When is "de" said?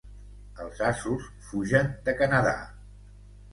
2.09-2.17